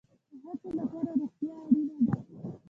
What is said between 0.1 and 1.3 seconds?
د هڅې لپاره